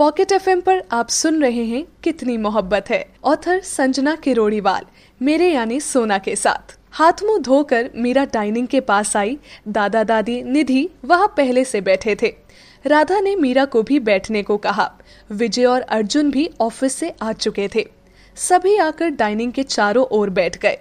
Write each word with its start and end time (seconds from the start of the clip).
Pocket 0.00 0.32
FM 0.32 0.60
पर 0.60 0.82
आप 0.92 1.08
सुन 1.08 1.42
रहे 1.42 1.64
हैं 1.64 1.84
कितनी 2.04 2.36
मोहब्बत 2.36 2.90
है। 2.90 3.06
ऑथर 3.24 3.60
संजना 3.60 4.14
किरोड़ीवाल, 4.14 4.82
मेरे 5.22 5.52
यानी 5.52 5.80
सोना 5.80 6.18
के 6.18 6.36
साथ। 6.36 6.78
हाथ 6.90 7.12
मुँह 7.24 7.38
धोकर 7.38 7.90
मीरा 7.96 8.24
डाइनिंग 8.24 8.68
के 8.68 8.80
पास 8.80 9.16
आई। 9.16 9.38
दादा 9.68 10.04
दादी, 10.04 10.42
निधि 10.42 10.88
वहाँ 11.04 11.34
पहले 11.36 11.64
से 11.64 11.80
बैठे 11.80 12.16
थे। 12.22 12.34
राधा 12.86 13.20
ने 13.20 13.36
मीरा 13.36 13.64
को 13.64 13.82
भी 13.82 13.98
बैठने 13.98 14.42
को 14.42 14.56
कहा। 14.56 14.92
विजय 15.32 15.64
और 15.64 15.80
अर्जुन 15.80 16.30
भी 16.30 16.50
ऑफ़िस 16.60 16.92
से 16.92 17.14
आ 17.22 17.32
चुके 17.32 17.68
थे। 17.74 17.88
सभी 18.36 18.76
आकर 18.76 19.08
डाइनिंग 19.08 19.52
के 19.52 19.62
चारों 19.62 20.04
ओर 20.04 20.30
बैठ 20.30 20.58
गए। 20.58 20.78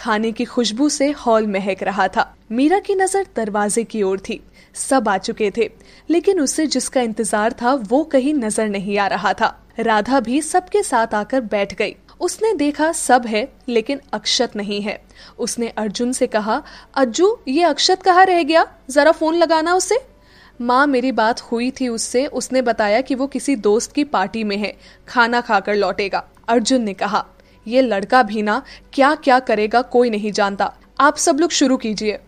खाने 0.00 0.32
की 0.32 0.44
खुशबू 0.44 0.88
से 0.88 1.10
हॉल 1.10 1.46
महक 1.46 1.82
रहा 1.82 2.08
था। 2.08 2.34
मीरा 2.52 2.78
की 2.78 2.94
नज़र 2.94 3.26
दरवाजे 3.36 3.84
की 3.84 4.02
ओर 4.02 4.18
थी। 4.18 4.40
सब 4.74 5.08
आ 5.08 5.16
चुके 5.18 5.50
थे, 5.56 5.70
लेकिन 6.10 6.40
उससे 6.40 6.66
जिसका 6.66 7.00
इंतज़ार 7.00 7.52
था, 7.52 7.74
वो 7.74 8.02
कहीं 8.04 8.34
नज़र 8.34 8.68
नहीं 8.68 8.98
आ 8.98 9.06
रहा 9.06 9.32
था। 9.32 9.56
राधा 9.78 10.20
भी 10.20 10.40
सबके 10.42 10.82
साथ 10.82 11.14
आकर 11.14 11.40
बैठ 11.40 11.74
गई। 11.74 11.94
उसने 12.20 12.52
देखा, 12.54 12.92
सब 12.92 13.26
है, 13.26 13.48
लेकिन 13.68 14.00
अक्षत 14.12 14.56
नहीं 14.56 14.80
है। 14.80 15.00
उसने 15.38 15.68
अर्जुन 15.68 16.12
से 16.12 16.26
कहा, 16.26 16.62
अज्जू, 16.94 17.38
ये 17.48 17.62
अक्षत 17.62 18.02
कहाँ 18.02 18.24
रह 18.24 18.42
गया? 18.42 18.66
जरा 18.90 19.12
फ़ोन 19.12 19.34
लगाना 19.34 19.74
उसे। 19.74 19.98
माँ, 20.60 20.86
मेरी 20.86 21.12
बात 21.12 21.40
हुई 21.40 21.70
थी 21.70 21.88
उससे। 21.88 22.26
उसने 22.26 22.62
बताया 22.62 23.00
कि 23.00 23.14
वो 23.14 23.26
किसी 23.26 23.56
दोस्त 23.56 23.92
की 23.92 24.04
पार्टी 24.04 24.44
में 24.44 24.56
है। 24.56 24.76
खाना 25.08 25.40
खाकर 25.40 25.74
लौटेगा। 25.74 26.24
अर्जुन 26.48 26.82
ने 26.82 26.94
कहा। 26.94 27.24
ये 27.70 27.82
लड़का 27.82 28.22
भी 28.22 28.42
ना 28.42 28.62
क्या 28.92 29.14
क्या 29.14 29.38
करेगा 29.40 29.82
कोई 29.82 30.10
नहीं 30.10 30.32
जानता। 30.32 30.72
आप 31.00 31.16
सब 31.16 31.40
लोग 31.40 31.50
शुरू 31.50 31.76
कीजिए। 31.76 32.18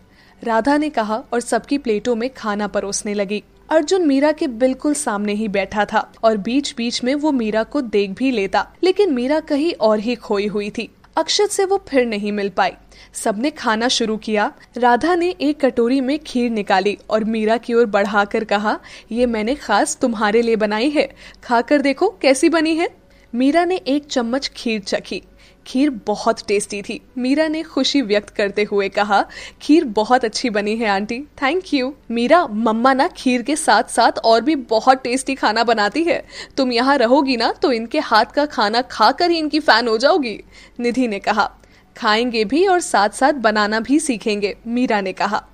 राधा 0.41 0.77
ने 0.77 0.89
कहा 0.89 1.23
और 1.33 1.39
सबकी 1.39 1.77
प्लेटों 1.77 2.15
में 2.15 2.29
खाना 2.29 2.67
परोसने 2.67 3.13
लगी। 3.13 3.43
अर्जुन 3.69 4.05
मीरा 4.07 4.31
के 4.31 4.47
बिल्कुल 4.47 4.93
सामने 4.93 5.33
ही 5.33 5.47
बैठा 5.47 5.85
था 5.85 6.11
और 6.23 6.37
बीच 6.37 6.73
बीच 6.77 7.03
में 7.03 7.13
वो 7.15 7.31
मीरा 7.31 7.63
को 7.63 7.81
देख 7.81 8.11
भी 8.11 8.31
लेता, 8.31 8.67
लेकिन 8.83 9.13
मीरा 9.13 9.39
कहीं 9.39 9.73
और 9.73 9.99
ही 9.99 10.15
खोई 10.15 10.47
हुई 10.47 10.69
थी। 10.69 10.89
अक्षत 11.17 11.51
से 11.51 11.65
वो 11.65 11.77
फिर 11.87 12.05
नहीं 12.05 12.31
मिल 12.31 12.49
पाई। 12.49 12.71
सबने 13.13 13.49
खाना 13.49 13.87
शुरू 13.87 14.17
किया। 14.17 14.51
राधा 14.77 15.15
ने 15.15 15.29
एक 15.41 15.59
कटोरी 15.65 15.99
में 16.01 16.17
खीर 16.19 16.49
निकाली 16.51 16.97
और 17.09 17.23
मीरा 17.23 17.57
की 17.57 17.73
ओर 17.73 17.85
बढ़ाकर 17.85 18.43
कहा, 18.43 18.79
ये 19.11 19.25
मैंने 19.25 19.55
खास 19.55 19.97
तुम्हारे 20.01 20.41
लिए 20.41 20.55
बनाई 20.55 20.89
है। 20.89 21.09
खाकर 21.43 21.81
देखो 21.81 22.09
कैसी 22.21 22.49
बनी 22.49 22.75
है। 22.75 22.89
मीरा 23.35 23.65
ने 23.65 23.75
एक 23.75 24.05
चम्मच 24.05 24.47
खीर 24.47 24.81
चखी। 24.81 25.21
खीर 25.67 25.89
बहुत 25.89 26.47
टेस्टी 26.47 26.81
थी। 26.81 27.01
मीरा 27.17 27.47
ने 27.47 27.63
खुशी 27.63 28.01
व्यक्त 28.01 28.29
करते 28.29 28.63
हुए 28.63 28.89
कहा, 28.89 29.25
खीर 29.61 29.85
बहुत 29.85 30.25
अच्छी 30.25 30.49
बनी 30.49 30.75
है, 30.75 30.87
आंटी। 30.87 31.19
थैंक 31.19 31.73
यू 31.73 31.93
मीरा, 32.11 32.47
मम्मा 32.47 32.93
ना 32.93 33.07
खीर 33.07 33.41
के 33.41 33.55
साथ 33.55 33.83
साथ 33.83 34.11
और 34.19 34.41
भी 34.41 34.55
बहुत 34.55 35.03
टेस्टी 35.03 35.35
खाना 35.35 35.63
बनाती 35.63 36.03
है। 36.03 36.25
तुम 36.57 36.71
यहाँ 36.71 36.97
रहोगी 36.97 37.37
ना 37.37 37.51
तो 37.51 37.71
इनके 37.71 37.99
हाथ 37.99 38.25
का 38.25 38.45
खाना 38.45 38.81
खाकर 38.81 39.31
ही 39.31 39.37
इनकी 39.37 39.59
फ़ैन 39.59 39.87
हो 39.87 39.97
जाओगी। 39.97 40.43
निधि 40.79 41.07
ने 41.07 41.19
कहा, 41.19 41.51
खाएँगे 41.97 42.45
भी 42.45 42.67
और 42.67 42.79
साथ 42.79 43.09
साथ 43.09 43.33
बनाना 43.33 43.79
भी 43.79 43.99
सीखेंगे, 43.99 44.57
मीरा 44.67 45.01
ने 45.01 45.13
कहा। 45.13 45.47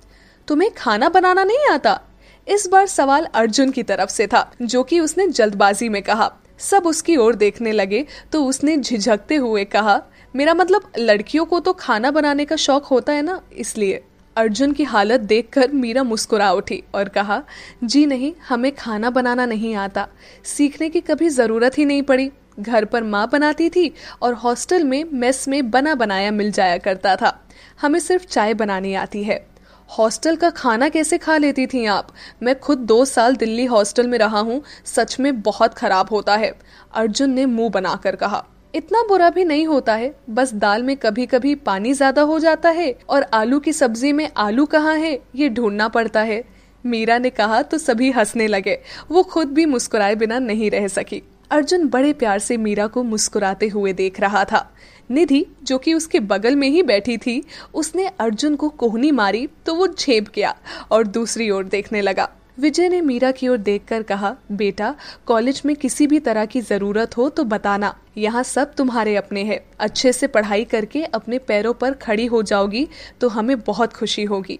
तुम्हें 0.48 0.70
खाना 0.70 1.08
बनाना 1.08 1.44
नहीं 1.44 1.70
आता? 1.70 2.00
इस 2.48 2.66
बार 2.66 2.86
सवाल 2.86 3.24
अर्जुन 3.34 3.70
की 3.70 3.82
तरफ़ 3.82 4.10
से 4.10 4.26
था, 4.26 4.52
जो 4.62 4.82
कि 4.82 5.00
उसने 5.00 5.28
जल्दबाजी 5.28 5.88
में 5.88 6.02
कहा। 6.02 6.36
सब 6.60 6.86
उसकी 6.86 7.16
ओर 7.16 7.34
देखने 7.34 7.72
लगे 7.72 8.04
तो 8.32 8.44
उसने 8.44 8.76
झिझकते 8.76 9.36
हुए 9.36 9.64
कहा, 9.66 10.00
मेरा 10.34 10.54
मतलब 10.54 10.92
लड़कियों 10.98 11.44
को 11.44 11.60
तो 11.60 11.72
खाना 11.72 12.10
बनाने 12.10 12.44
का 12.44 12.56
शौक 12.56 12.84
होता 12.84 13.12
है 13.12 13.22
ना, 13.22 13.40
इसलिए। 13.52 14.02
अर्जुन 14.36 14.72
की 14.72 14.84
हालत 14.84 15.20
देखकर 15.20 15.72
मीरा 15.72 16.02
मुस्कुरा 16.02 16.50
उठी 16.52 16.82
और 16.94 17.08
कहा, 17.08 17.42
जी 17.84 18.04
नहीं, 18.06 18.32
हमें 18.48 18.70
खाना 18.72 19.10
बनाना 19.10 19.46
नहीं 19.46 19.74
आता। 19.74 20.06
सीखने 20.46 20.88
की 20.88 21.00
कभी 21.00 21.28
ज़रूरत 21.28 21.78
ही 21.78 21.84
नहीं 21.84 22.02
पड़ी। 22.02 22.30
घर 22.60 22.84
पर 22.84 23.02
माँ 23.02 23.28
बनाती 23.32 23.68
थी 23.70 23.92
और 24.22 24.34
हॉस्टल 24.34 24.84
में, 24.84 25.04
मेस 25.04 25.46
में 25.48 25.70
बना 25.70 25.94
बनाया 25.94 26.30
मिल 26.30 26.50
जाया 26.52 26.78
करता 26.78 27.14
था। 27.16 27.38
हमें 27.80 27.98
सिर्फ़ 28.00 28.26
चाय 28.26 28.54
बनानी 28.54 28.94
आती 28.94 29.22
है। 29.24 29.46
हॉस्टल 29.90 30.36
का 30.36 30.48
खाना 30.50 30.88
कैसे 30.88 31.18
खा 31.18 31.36
लेती 31.36 31.66
थी 31.66 31.84
आप? 31.86 32.08
मैं 32.42 32.58
खुद 32.60 32.78
दो 32.78 33.04
साल 33.04 33.36
दिल्ली 33.36 33.64
हॉस्टल 33.64 34.08
में 34.08 34.18
रहा 34.18 34.40
हूँ, 34.40 34.62
सच 34.86 35.18
में 35.20 35.40
बहुत 35.42 35.74
खराब 35.74 36.08
होता 36.10 36.36
है, 36.36 36.52
अर्जुन 36.94 37.30
ने 37.30 37.46
मुँह 37.46 37.70
बनाकर 37.70 38.16
कहा। 38.16 38.44
इतना 38.74 39.02
बुरा 39.02 39.30
भी 39.30 39.44
नहीं 39.44 39.66
होता 39.66 39.94
है, 39.94 40.14
बस 40.30 40.52
दाल 40.54 40.82
में 40.82 40.96
कभी 40.96 41.26
कभी 41.26 41.54
पानी 41.56 41.92
ज़्यादा 41.92 42.22
हो 42.22 42.38
जाता 42.38 42.70
है, 42.70 42.94
और 43.08 43.22
आलू 43.24 43.58
की 43.60 43.72
सब्ज़ी 43.72 44.12
में 44.12 44.28
आलू 44.36 44.66
कहाँ 44.66 44.96
है, 44.96 45.18
ये 45.34 45.48
ढूंढना 45.48 45.88
पड़ता 45.88 46.20
है। 46.22 46.42
मीरा 46.84 47.18
ने 47.18 47.30
कहा 47.30 47.60
तो 47.62 47.78
सभी 47.78 48.10
हंसने 48.10 48.46
लगे, 48.46 48.78
वो 49.10 49.22
खुद 49.22 49.48
भी 49.48 49.66
मुस्कुराए 49.66 50.14
बिना 50.14 50.38
नहीं 50.38 50.70
रह 50.70 50.88
सकी। 50.88 51.22
अर्जुन 51.50 51.88
बड़े 51.88 52.12
प्यार 52.12 52.38
से 52.38 52.56
मीरा 52.56 52.86
को 52.86 53.02
मुस्कुराते 53.02 53.68
हुए 53.68 53.92
देख 53.92 54.20
रहा 54.20 54.44
था। 54.44 54.68
निधि, 55.10 55.44
जो 55.62 55.78
कि 55.78 55.94
उसके 55.94 56.20
बगल 56.20 56.56
में 56.56 56.68
ही 56.68 56.82
बैठी 56.82 57.16
थी, 57.18 57.42
उसने 57.74 58.06
अर्जुन 58.20 58.56
को 58.56 58.68
कोहनी 58.68 59.10
मारी 59.10 59.48
तो 59.66 59.74
वो 59.74 59.86
झेप 59.88 60.28
गया 60.34 60.54
और 60.90 61.06
दूसरी 61.06 61.50
ओर 61.50 61.64
देखने 61.64 62.00
लगा। 62.00 62.28
विजय 62.58 62.88
ने 62.88 63.00
मीरा 63.00 63.30
की 63.30 63.48
ओर 63.48 63.56
देखकर 63.58 64.02
कहा, 64.02 64.34
बेटा, 64.52 64.94
कॉलेज 65.26 65.60
में 65.66 65.74
किसी 65.76 66.06
भी 66.06 66.18
तरह 66.20 66.44
की 66.44 66.60
ज़रूरत 66.60 67.16
हो 67.16 67.28
तो 67.28 67.44
बताना। 67.44 67.94
यहाँ 68.16 68.42
सब 68.42 68.74
तुम्हारे 68.74 69.16
अपने 69.16 69.44
हैं। 69.44 69.60
अच्छे 69.78 70.12
से 70.12 70.26
पढ़ाई 70.26 70.64
करके 70.64 71.02
अपने 71.04 71.38
पैरों 71.40 71.72
पर 71.74 71.94
खड़ी 71.96 72.26
हो 72.26 72.42
जाओगी 72.42 72.88
तो 73.20 73.28
हमें 73.28 73.58
बहुत 73.60 73.92
खुशी 73.92 74.24
होगी। 74.24 74.58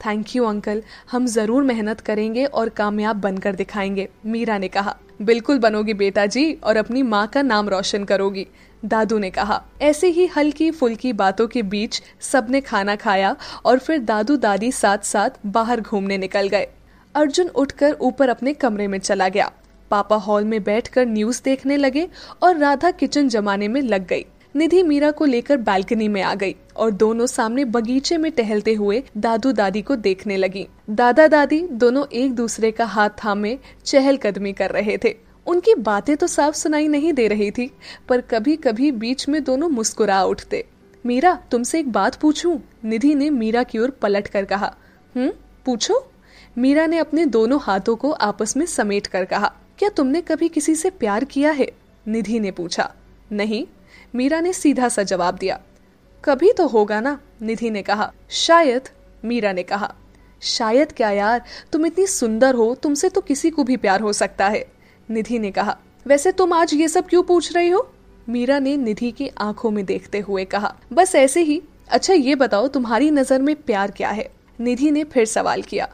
थैंक 0.00 0.34
यू 0.36 0.44
अंकल 0.44 0.82
हम 1.10 1.26
ज़रूर 1.26 1.62
मेहनत 1.62 2.00
करेंगे 2.00 2.44
और 2.44 2.68
कामयाब 2.68 3.16
बनकर 3.16 3.54
दिखाएँगे, 3.54 4.08
मीरा 4.26 4.58
ने 4.58 4.68
कहा। 4.68 4.96
बिल्कुल 5.22 5.58
बनोगी 5.58 5.94
बेटा 5.94 6.26
जी 6.26 6.52
और 6.54 6.76
अपनी 6.76 7.02
माँ 7.02 7.26
का 7.26 7.42
नाम 7.42 7.68
रोशन 7.68 8.04
करोगी, 8.04 8.46
दादू 8.84 9.18
ने 9.18 9.30
कहा। 9.30 9.62
ऐसे 9.82 10.08
ही 10.08 10.26
हल्की 10.26 10.70
फुल्की 10.70 11.12
बातों 11.12 11.46
के 11.46 11.62
बीच 11.62 12.02
सबने 12.20 12.60
खाना 12.60 12.96
खाया 12.96 13.36
और 13.64 13.78
फिर 13.78 13.98
दादू 13.98 14.36
दादी 14.36 14.72
साथ 14.72 14.98
साथ 14.98 15.30
बाहर 15.46 15.80
घूमने 15.80 16.18
निकल 16.18 16.48
गए। 16.48 16.66
अर्जुन 17.14 17.48
उठकर 17.48 17.96
ऊपर 18.00 18.28
अपने 18.28 18.52
कमरे 18.52 18.88
में 18.88 18.98
चला 18.98 19.28
गया। 19.28 19.50
पापा 19.90 20.16
हॉल 20.16 20.44
में 20.44 20.62
बैठकर 20.64 21.06
न्यूज़ 21.06 21.42
देखने 21.44 21.76
लगे 21.76 22.08
और 22.42 22.56
राधा 22.56 22.90
किचन 22.90 23.28
जमाने 23.28 23.68
में 23.68 23.80
लग 23.82 24.06
गई। 24.06 24.24
निधि 24.56 24.82
मीरा 24.82 25.10
को 25.10 25.24
लेकर 25.24 25.56
बालकनी 25.56 26.08
में 26.08 26.22
आ 26.22 26.34
गई 26.34 26.54
और 26.76 26.90
दोनों 26.90 27.26
सामने 27.26 27.64
बगीचे 27.64 28.16
में 28.16 28.32
टहलते 28.32 28.74
हुए 28.74 29.02
दादू 29.16 29.52
दादी 29.52 29.82
को 29.82 29.96
देखने 29.96 30.36
लगी। 30.36 30.66
दादा 30.90 31.26
दादी 31.26 31.60
दोनों 31.72 32.06
एक 32.12 32.34
दूसरे 32.34 32.70
का 32.70 32.84
हाथ 32.84 33.10
थामे 33.24 33.58
चहलकदमी 33.84 34.52
कर 34.52 34.70
रहे 34.70 34.98
थे। 35.04 35.16
उनकी 35.46 35.74
बातें 35.74 36.16
तो 36.16 36.26
साफ़ 36.26 36.54
सुनाई 36.54 36.88
नहीं 36.88 37.12
दे 37.12 37.28
रही 37.28 37.50
थी, 37.50 37.70
पर 38.08 38.20
कभी 38.20 38.56
कभी 38.56 38.90
बीच 38.92 39.28
में 39.28 39.44
दोनों 39.44 39.68
मुस्कुरा 39.68 40.22
उठते। 40.24 40.64
मीरा, 41.06 41.38
तुमसे 41.50 41.78
एक 41.78 41.92
बात 41.92 42.14
पूछूँ? 42.14 42.60
निधि 42.84 43.14
ने 43.14 43.30
मीरा 43.30 43.62
की 43.62 43.78
ओर 43.78 43.90
पलट 43.90 44.28
कर 44.28 44.44
कहा। 44.44 44.74
हम्म 45.14 45.32
पूछो? 45.64 46.10
मीरा 46.58 46.86
ने 46.86 46.98
अपने 46.98 47.26
दोनों 47.26 47.58
हाथों 47.62 47.96
को 47.96 48.10
आपस 48.10 48.56
में 48.56 48.66
समेट 48.66 49.06
कर 49.06 49.24
कहा। 49.24 49.52
क्या 49.78 49.88
तुमने 49.88 50.20
कभी 50.20 50.48
किसी 50.48 50.74
से 50.74 50.90
प्यार 50.90 51.24
किया 51.24 51.50
है? 51.50 51.72
निधि 52.08 52.40
ने 52.40 52.50
पूछा। 52.50 52.94
नहीं 53.32 53.66
मीरा 54.14 54.40
ने 54.40 54.52
सीधा 54.52 54.88
सा 54.88 55.02
जवाब 55.02 55.34
दिया 55.34 55.60
कभी 56.24 56.52
तो 56.52 56.66
होगा 56.66 57.00
ना? 57.00 57.18
निधि 57.42 57.70
ने 57.70 57.82
कहा 57.82 58.12
शायद 58.30 58.88
मीरा 59.24 59.52
ने 59.52 59.62
कहा 59.62 59.94
शायद 60.42 60.92
क्या 60.92 61.10
यार 61.10 61.42
तुम 61.72 61.86
इतनी 61.86 62.06
सुंदर 62.06 62.54
हो 62.54 62.74
तुमसे 62.74 63.08
तो 63.08 63.20
किसी 63.20 63.50
को 63.50 63.64
भी 63.64 63.76
प्यार 63.76 64.00
हो 64.00 64.12
सकता 64.12 64.48
है। 64.48 64.64
निधि 65.10 65.38
ने 65.38 65.50
कहा 65.50 65.76
वैसे 66.06 66.32
तुम 66.32 66.52
आज 66.52 66.74
ये 66.74 66.88
सब 66.88 67.06
क्यों 67.06 67.22
पूछ 67.22 67.52
रही 67.56 67.68
हो? 67.68 67.90
मीरा 68.28 68.58
ने 68.58 68.76
निधि 68.76 69.10
की 69.10 69.30
आँखों 69.38 69.70
में 69.70 69.84
देखते 69.84 70.18
हुए 70.18 70.44
कहा 70.44 70.74
बस 70.92 71.14
ऐसे 71.14 71.42
ही 71.42 71.62
अच्छा 71.88 72.14
ये 72.14 72.34
बताओ 72.34 72.68
तुम्हारी 72.68 73.10
नज़र 73.10 73.42
में 73.42 73.54
प्यार 73.56 73.90
क्या 73.90 74.10
है? 74.10 74.30
निधि 74.60 74.90
ने 74.90 75.04
फिर 75.04 75.24
सवाल 75.26 75.62
किया 75.62 75.88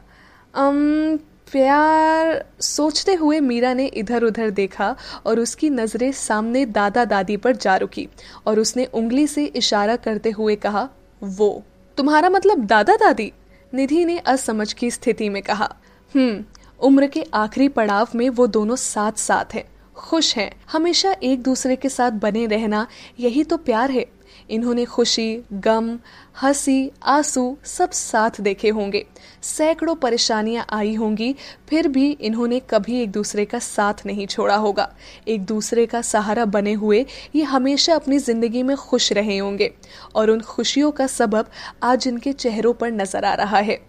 अम, 0.53 1.19
प्यार 1.47 2.45
सोचते 2.61 3.13
हुए 3.13 3.39
मीरा 3.39 3.73
ने 3.73 3.85
इधर 3.85 4.23
उधर 4.23 4.49
देखा 4.49 4.95
और 5.25 5.39
उसकी 5.39 5.69
नज़रें 5.69 6.11
सामने 6.11 6.65
दादा 6.65 7.05
दादी 7.05 7.37
पर 7.37 7.55
जा 7.55 7.75
रुकी 7.77 8.07
और 8.47 8.59
उसने 8.59 8.85
उंगली 8.85 9.27
से 9.27 9.45
इशारा 9.45 9.95
करते 9.95 10.31
हुए 10.31 10.55
कहा, 10.55 10.87
वो, 11.23 11.63
तुम्हारा 11.97 12.29
मतलब 12.29 12.65
दादा 12.65 12.95
दादी 12.95 13.31
निधि 13.73 14.05
ने 14.05 14.17
असमझ 14.17 14.71
की 14.73 14.91
स्थिति 14.91 15.29
में 15.29 15.41
कहा 15.43 15.75
हम्म 16.15 16.43
उम्र 16.79 17.07
के 17.07 17.25
आखिरी 17.33 17.67
पड़ाव 17.67 18.07
में 18.15 18.29
वो 18.29 18.47
दोनों 18.47 18.75
साथ 18.75 19.11
साथ 19.11 19.53
हैं, 19.53 19.63
खुश 19.95 20.35
हैं, 20.37 20.51
हमेशा 20.71 21.15
एक 21.23 21.43
दूसरे 21.43 21.75
के 21.75 21.89
साथ 21.89 22.11
बने 22.11 22.45
रहना, 22.45 22.87
यही 23.19 23.43
तो 23.43 23.57
प्यार 23.57 23.91
है। 23.91 24.05
इन्होंने 24.51 24.85
खुशी, 24.85 25.43
गम, 25.53 25.99
हँसी, 26.41 26.91
आँसू 27.03 27.57
सब 27.63 27.91
साथ 27.91 28.41
देखे 28.41 28.69
होंगे। 28.69 29.05
सैकड़ों 29.41 29.95
परेशानियाँ 29.95 30.65
आई 30.69 30.93
होंगी, 30.95 31.35
फिर 31.69 31.87
भी 31.87 32.11
इन्होंने 32.11 32.59
कभी 32.59 33.01
एक 33.01 33.11
दूसरे 33.11 33.45
का 33.45 33.59
साथ 33.59 33.93
नहीं 34.05 34.27
छोड़ा 34.27 34.55
होगा। 34.55 34.93
एक 35.27 35.45
दूसरे 35.45 35.85
का 35.85 36.01
सहारा 36.01 36.45
बने 36.45 36.73
हुए, 36.73 37.05
ये 37.35 37.43
हमेशा 37.43 37.95
अपनी 37.95 38.17
ज़िंदगी 38.17 38.63
में 38.63 38.77
खुश 38.77 39.13
रहे 39.13 39.37
होंगे। 39.37 39.73
और 40.15 40.29
उन 40.29 40.41
खुशियों 40.41 40.91
का 40.91 41.07
सबब 41.07 41.45
आज 41.83 42.07
इनके 42.07 42.33
चेहरों 42.33 42.73
पर 42.73 42.91
नज़र 42.91 43.25
आ 43.25 43.33
रहा 43.33 43.57
है। 43.57 43.79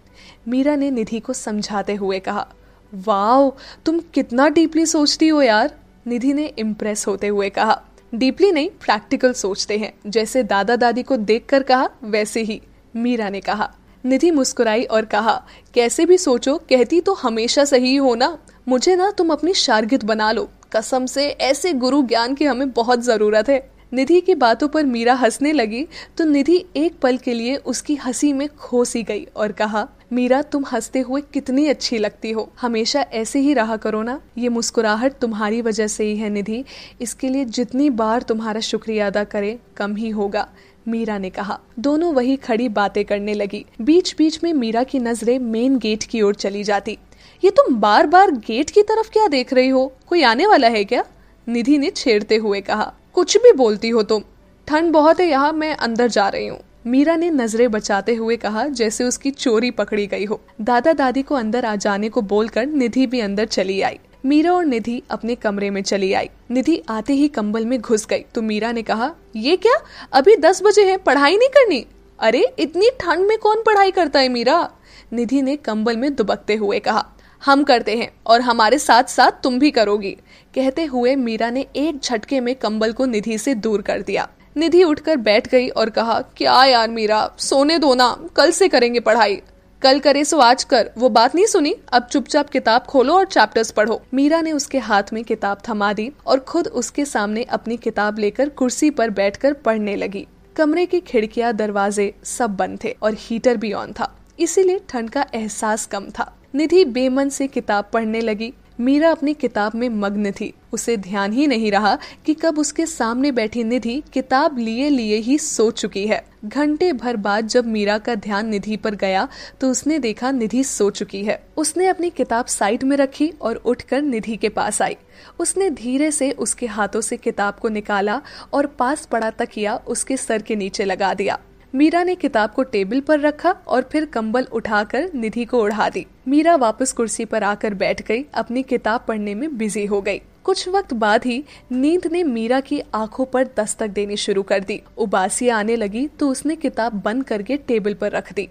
मीरा 0.47 0.75
ने 0.75 0.91
निधि 0.91 1.19
को 1.19 1.33
समझाते 1.33 1.95
हुए 1.95 2.19
कहा, 2.19 2.47
वाओ, 2.93 3.53
तुम 3.85 3.99
कितना 3.99 4.49
डीपली 4.49 4.85
सोचती 4.85 5.27
हो 5.27 5.41
यार, 5.41 5.75
निधि 6.07 6.33
ने 6.33 6.45
इम्प्रेस 6.45 7.07
होते 7.07 7.27
हुए 7.27 7.49
कहा। 7.49 7.81
डीपली 8.15 8.51
नहीं, 8.51 8.69
प्रैक्टिकल 8.69 9.33
सोचते 9.33 9.77
हैं। 9.77 9.93
जैसे 10.07 10.43
दादा 10.43 10.75
दादी 10.75 11.03
को 11.03 11.17
देखकर 11.17 11.63
कहा, 11.63 11.89
वैसे 12.03 12.41
ही, 12.41 12.61
मीरा 12.95 13.29
ने 13.29 13.41
कहा। 13.41 13.73
निधि 14.05 14.31
मुस्कुराई 14.31 14.83
और 14.83 15.05
कहा, 15.05 15.45
कैसे 15.73 16.05
भी 16.05 16.17
सोचो, 16.17 16.57
कहती 16.57 17.01
तो 17.01 17.13
हमेशा 17.13 17.65
सही 17.65 17.95
हो 17.95 18.15
ना? 18.15 18.37
मुझे 18.67 18.95
ना, 18.95 19.11
तुम 19.11 19.29
अपनी 19.29 19.53
शार्गित 19.53 20.05
बना 20.05 20.31
लो। 20.31 20.49
कसम 20.73 21.05
से, 21.05 21.29
ऐसे 21.29 21.73
गुरु 21.73 22.03
ज्ञान 22.03 22.35
की 22.35 22.45
हमें 22.45 22.71
बहुत 22.71 23.01
ज़रूरत 23.01 23.49
है। 23.49 23.72
निधि 23.93 24.21
की 24.21 24.35
बातों 24.35 24.67
पर 24.67 24.85
मीरा 24.85 25.13
हंसने 25.13 25.51
लगी 25.51 25.85
तो 26.17 26.25
निधि 26.25 26.65
एक 26.75 26.93
पल 27.01 27.17
के 27.17 27.33
लिए 27.33 27.55
उसकी 27.55 27.95
हँसी 27.95 28.33
में 28.33 28.47
खो 28.49 28.85
सी 28.85 29.03
गई 29.03 29.27
और 29.35 29.51
कहा, 29.51 29.87
मीरा, 30.13 30.41
तुम 30.41 30.65
हँसते 30.65 30.99
हुए 30.99 31.21
कितनी 31.33 31.67
अच्छी 31.67 31.97
लगती 31.97 32.31
हो। 32.31 32.51
हमेशा 32.61 33.01
ऐसे 33.01 33.39
ही 33.39 33.53
रहा 33.53 33.77
करो 33.77 34.01
ना। 34.03 34.19
ये 34.37 34.49
मुस्कुराहट 34.49 35.13
तुम्हारी 35.13 35.61
वजह 35.61 35.87
से 35.87 36.03
ही 36.03 36.17
है, 36.17 36.29
निधि। 36.29 36.63
इसके 37.01 37.29
लिए 37.29 37.45
जितनी 37.45 37.89
बार 37.89 38.21
तुम्हारा 38.21 38.59
शुक्रिया 38.59 39.07
अदा 39.07 39.23
करे, 39.23 39.59
कम 39.77 39.95
ही 39.95 40.09
होगा, 40.09 40.47
मीरा 40.87 41.17
ने 41.17 41.29
कहा। 41.29 41.59
दोनों 41.79 42.13
वही 42.13 42.35
खड़ी 42.35 42.69
बातें 42.69 43.05
करने 43.05 43.33
लगी। 43.33 43.65
बीच 43.81 44.15
बीच 44.17 44.43
में 44.43 44.53
मीरा 44.53 44.83
की 44.83 44.99
नज़रें 44.99 45.39
मेन 45.39 45.77
गेट 45.77 46.03
की 46.03 46.21
ओर 46.21 46.35
चली 46.35 46.63
जाती। 46.63 46.97
ये 47.43 47.49
तुम 47.49 47.75
बार 47.75 48.07
बार 48.07 48.31
गेट 48.31 48.69
की 48.69 48.81
तरफ़ 48.81 49.09
क्या 49.09 49.27
देख 49.27 49.53
रही 49.53 49.69
हो? 49.69 49.91
कोई 50.07 50.23
आने 50.23 50.47
वाला 50.47 50.67
है 50.67 50.83
क्या? 50.83 51.05
निधि 51.47 51.77
ने 51.77 51.89
छेड़ते 51.89 52.35
हुए 52.35 52.61
कहा। 52.61 52.93
कुछ 53.13 53.37
भी 53.37 53.51
बोलती 53.51 53.89
हो 53.89 54.03
तुम 54.03 54.23
ठंड 54.67 54.91
बहुत 54.91 55.19
है 55.19 55.27
यहाँ, 55.27 55.53
मैं 55.53 55.75
अंदर 55.75 56.07
जा 56.07 56.29
रही 56.29 56.47
हूँ। 56.47 56.59
मीरा 56.87 57.15
ने 57.15 57.29
नज़रें 57.29 57.71
बचाते 57.71 58.15
हुए 58.15 58.37
कहा, 58.37 58.67
जैसे 58.67 59.03
उसकी 59.03 59.31
चोरी 59.31 59.71
पकड़ी 59.71 60.07
गई 60.07 60.25
हो। 60.25 60.41
दादा 60.61 60.93
दादी 60.93 61.21
को 61.21 61.35
अंदर 61.35 61.65
आ 61.65 61.75
जाने 61.75 62.09
को 62.09 62.21
बोलकर 62.21 62.65
निधि 62.65 63.07
भी 63.07 63.19
अंदर 63.19 63.45
चली 63.45 63.81
आई। 63.81 63.99
मीरा 64.25 64.53
और 64.53 64.65
निधि 64.65 65.03
अपने 65.09 65.35
कमरे 65.35 65.69
में 65.69 65.81
चली 65.83 66.13
आई। 66.13 66.29
निधि 66.51 66.83
आते 66.89 67.13
ही 67.13 67.27
कंबल 67.27 67.65
में 67.65 67.81
घुस 67.81 68.05
गई। 68.05 68.25
तो 68.35 68.41
मीरा 68.41 68.71
ने 68.71 68.81
कहा, 68.81 69.11
ये 69.35 69.55
क्या? 69.57 69.73
अभी 70.13 70.35
दस 70.35 70.63
बजे 70.63 70.85
है, 70.85 70.97
पढ़ाई 70.97 71.37
नहीं 71.37 71.49
करनी? 71.49 71.85
अरे, 72.19 72.53
इतनी 72.59 72.89
ठंड 72.89 73.27
में 73.27 73.37
कौन 73.37 73.63
पढ़ाई 73.65 73.91
करता 73.91 74.19
है 74.19 74.29
मीरा? 74.29 74.69
निधि 75.13 75.41
ने 75.41 75.55
कंबल 75.55 75.97
में 75.97 76.15
दुबकते 76.15 76.55
हुए 76.55 76.79
कहा। 76.79 77.09
हम 77.43 77.63
करते 77.63 77.95
हैं 77.95 78.09
और 78.27 78.41
हमारे 78.41 78.77
साथ 78.79 79.03
साथ 79.03 79.41
तुम 79.43 79.59
भी 79.59 79.71
करोगी। 79.71 80.11
कहते 80.55 80.85
हुए 80.85 81.15
मीरा 81.15 81.49
ने 81.49 81.65
एक 81.75 81.99
झटके 81.99 82.39
में 82.39 82.53
कंबल 82.55 82.91
को 82.91 83.05
निधि 83.05 83.37
से 83.37 83.55
दूर 83.55 83.81
कर 83.81 84.01
दिया। 84.01 84.27
निधि 84.57 84.83
उठकर 84.83 85.17
बैठ 85.17 85.47
गई 85.47 85.67
और 85.67 85.89
कहा, 85.89 86.19
क्या 86.37 86.63
यार 86.65 86.89
मीरा, 86.89 87.29
सोने 87.37 87.77
दो 87.79 87.93
ना, 87.95 88.15
कल 88.35 88.51
से 88.51 88.67
करेंगे 88.67 88.99
पढ़ाई। 88.99 89.41
कल 89.81 89.99
करे 89.99 90.23
सो 90.25 90.37
आज 90.37 90.63
कर, 90.63 90.89
वो 90.97 91.09
बात 91.09 91.35
नहीं 91.35 91.45
सुनी? 91.45 91.75
अब 91.93 92.03
चुपचाप 92.03 92.49
किताब 92.49 92.81
खोलो 92.81 93.13
और 93.13 93.25
चैप्टर्स 93.25 93.71
पढ़ो। 93.71 94.01
मीरा 94.13 94.41
ने 94.41 94.51
उसके 94.51 94.79
हाथ 94.79 95.13
में 95.13 95.23
किताब 95.23 95.61
थमा 95.69 95.93
दी 95.93 96.11
और 96.27 96.39
खुद 96.39 96.67
उसके 96.67 97.05
सामने 97.05 97.43
अपनी 97.43 97.77
किताब 97.77 98.19
लेकर 98.19 98.49
कुर्सी 98.49 98.89
पर 98.89 99.09
बैठकर 99.09 99.53
पढ़ने 99.53 99.95
लगी। 99.95 100.27
कमरे 100.55 100.85
की 100.85 100.99
खिड़कियाँ, 100.99 101.53
दरवाजे 101.53 102.13
सब 102.23 102.55
बंद 102.55 102.79
थे 102.83 102.95
और 103.01 103.15
हीटर 103.19 103.57
भी 103.57 103.73
ऑन 103.73 103.91
था। 103.91 104.13
इसीलिए 104.39 104.79
ठंड 104.89 105.09
का 105.09 105.25
एहसास 105.33 105.85
कम 105.85 106.09
था। 106.09 106.33
निधि 106.55 106.83
बेमन 106.85 107.29
से 107.29 107.47
किताब 107.47 107.89
पढ़ने 107.93 108.21
लगी। 108.21 108.53
मीरा 108.79 109.09
अपनी 109.11 109.33
किताब 109.33 109.75
में 109.75 109.87
मग्न 109.89 110.31
थी। 110.31 110.53
उसे 110.73 110.95
ध्यान 110.97 111.33
ही 111.33 111.45
नहीं 111.47 111.71
रहा 111.71 111.97
कि 112.25 112.33
कब 112.33 112.59
उसके 112.59 112.85
सामने 112.85 113.31
बैठी 113.31 113.63
निधि 113.63 114.01
किताब 114.13 114.57
लिए 114.57 114.89
लिए 114.89 115.17
ही 115.17 115.37
सो 115.37 115.69
चुकी 115.71 116.05
है। 116.07 116.23
घंटे 116.45 116.91
भर 116.93 117.17
बाद 117.17 117.47
जब 117.47 117.65
मीरा 117.65 117.97
का 117.97 118.15
ध्यान 118.15 118.47
निधि 118.47 118.77
पर 118.77 118.95
गया 118.95 119.27
तो 119.61 119.69
उसने 119.71 119.99
देखा 119.99 120.31
निधि 120.31 120.63
सो 120.63 120.89
चुकी 120.89 121.23
है। 121.23 121.41
उसने 121.57 121.87
अपनी 121.87 122.09
किताब 122.09 122.45
साइड 122.45 122.83
में 122.83 122.97
रखी 122.97 123.31
और 123.41 123.55
उठकर 123.55 124.01
निधि 124.01 124.37
के 124.37 124.49
पास 124.49 124.81
आई। 124.81 124.97
उसने 125.39 125.69
धीरे 125.69 126.11
से 126.11 126.31
उसके 126.31 126.67
हाथों 126.67 127.01
से 127.01 127.17
किताब 127.17 127.53
को 127.53 127.69
निकाला 127.69 128.21
और 128.53 128.65
पास 128.79 129.05
पड़ा 129.05 129.29
तकिया 129.29 129.75
उसके 129.77 130.17
सर 130.17 130.41
के 130.41 130.55
नीचे 130.55 130.85
लगा 130.85 131.13
दिया। 131.13 131.39
मीरा 131.75 132.03
ने 132.03 132.13
किताब 132.15 132.51
को 132.51 132.63
टेबल 132.63 132.99
पर 132.99 133.19
रखा 133.19 133.51
और 133.67 133.89
फिर 133.91 134.05
कंबल 134.05 134.43
उठाकर 134.43 135.09
निधि 135.15 135.45
को 135.45 135.61
उड़ा 135.61 135.89
दी। 135.89 136.05
मीरा 136.27 136.55
वापस 136.55 136.93
कुर्सी 136.93 137.25
पर 137.25 137.43
आकर 137.43 137.73
बैठ 137.73 138.01
गई, 138.01 138.25
अपनी 138.33 138.63
किताब 138.63 139.05
पढ़ने 139.07 139.35
में 139.35 139.57
बिज़ी 139.57 139.85
हो 139.85 140.01
गई। 140.01 140.21
कुछ 140.43 140.67
वक्त 140.69 140.93
बाद 140.93 141.25
ही 141.25 141.43
नींद 141.71 142.07
ने 142.07 142.23
मीरा 142.23 142.59
की 142.59 142.81
आँखों 142.93 143.25
पर 143.25 143.47
दस्तक 143.57 143.87
देनी 143.87 144.17
शुरू 144.17 144.43
कर 144.43 144.59
दी। 144.59 144.81
उबासी 144.97 145.49
आने 145.49 145.75
लगी 145.75 146.07
तो 146.07 146.29
उसने 146.29 146.55
किताब 146.55 147.01
बंद 147.05 147.23
करके 147.23 147.57
टेबल 147.57 147.93
पर 147.93 148.11
रख 148.11 148.33
दी। 148.33 148.49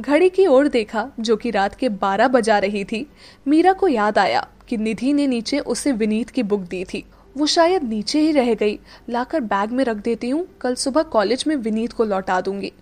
घड़ी 0.00 0.28
की 0.28 0.46
ओर 0.46 0.68
देखा, 0.68 1.10
जो 1.20 1.36
कि 1.36 1.50
रात 1.50 1.74
के 1.74 1.88
बारह 1.88 2.28
बजा 2.28 2.58
रही 2.58 2.84
थी, 2.84 3.06
मीरा 3.46 3.72
को 3.72 3.88
याद 3.88 4.18
आया 4.18 4.48
कि 4.68 4.76
निधि 4.76 5.12
ने 5.12 5.26
नीचे 5.26 5.58
उसे 5.58 5.92
विनीत 5.92 6.30
की 6.30 6.42
बुक 6.42 6.60
दी 6.60 6.84
थी। 6.84 7.04
वो 7.36 7.46
शायद 7.46 7.82
नीचे 7.82 8.20
ही 8.20 8.32
रह 8.32 8.52
गई। 8.54 8.78
लाकर 9.10 9.40
बैग 9.40 9.70
में 9.70 9.84
रख 9.84 9.96
देती 9.96 10.28
हूँ, 10.30 10.46
कल 10.60 10.74
सुबह 10.74 11.02
कॉलेज 11.02 11.44
में 11.46 11.54
विनीत 11.56 11.92
को 11.92 12.04
लौटा 12.04 12.40
दूँगी। 12.40 12.72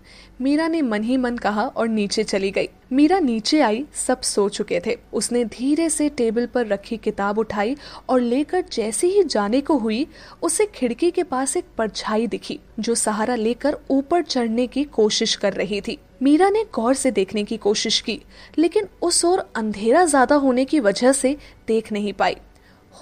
मीरा 0.41 0.67
ने 0.67 0.81
मन 0.81 1.03
ही 1.03 1.17
मन 1.17 1.37
कहा 1.37 1.65
और 1.67 1.87
नीचे 1.87 2.23
चली 2.23 2.49
गई। 2.51 2.69
मीरा 2.91 3.19
नीचे 3.19 3.59
आई, 3.61 3.85
सब 3.97 4.21
सो 4.21 4.47
चुके 4.49 4.79
थे। 4.85 4.97
उसने 5.13 5.43
धीरे 5.45 5.89
से 5.89 6.09
टेबल 6.09 6.45
पर 6.45 6.67
रखी 6.67 6.97
किताब 6.97 7.37
उठाई 7.37 7.75
और 8.09 8.21
लेकर 8.21 8.63
जैसे 8.73 9.07
ही 9.07 9.23
जाने 9.23 9.61
को 9.61 9.77
हुई, 9.77 10.05
उसे 10.43 10.65
खिड़की 10.65 11.11
के 11.11 11.23
पास 11.23 11.57
एक 11.57 11.65
परछाई 11.77 12.27
दिखी, 12.27 12.59
जो 12.79 12.95
सहारा 12.95 13.35
लेकर 13.35 13.77
ऊपर 13.89 14.21
चढ़ने 14.21 14.67
की 14.67 14.83
कोशिश 14.83 15.35
कर 15.35 15.53
रही 15.53 15.81
थी। 15.81 15.97
मीरा 16.23 16.49
ने 16.49 16.63
गौर 16.73 16.93
से 16.93 17.11
देखने 17.11 17.43
की 17.43 17.57
कोशिश 17.57 18.01
की, 18.01 18.21
लेकिन 18.57 18.87
उस 19.01 19.23
ओर 19.25 19.39
अंधेरा 19.55 20.05
ज़्यादा 20.05 20.35
होने 20.35 20.65
की 20.65 20.79
वजह 20.79 21.11
से 21.11 21.37
देख 21.67 21.91
नहीं 21.91 22.13
पाई। 22.13 22.35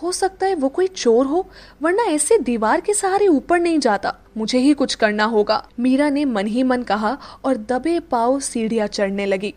हो 0.04 0.12
सकता 0.12 0.46
है 0.46 0.56
वो 0.56 0.70
कोई 0.70 0.88
चोर 0.88 1.26
हो, 1.26 1.48
वरना 1.82 2.04
ऐसे 2.04 2.38
दीवार 2.38 2.82
के 2.82 2.94
सहारे 2.94 3.28
ऊपर 3.28 3.60
नहीं 3.60 3.80
जाता। 3.80 4.14
मुझे 4.38 4.60
ही 4.60 4.74
कुछ 4.74 4.96
करना 4.96 5.24
होगा। 5.24 5.68
मीरा 5.80 6.10
ने 6.10 6.26
मन 6.26 6.48
ही 6.48 6.64
मन 6.64 6.84
कहा 6.84 7.18
और 7.46 7.58
दबे 7.58 8.00
पाव 8.00 8.40
सीढ़ियाँ 8.40 8.88
चढ़ने 8.88 9.26
लगी। 9.26 9.54